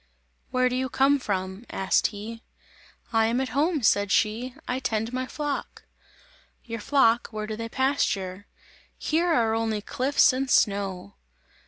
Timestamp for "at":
3.39-3.49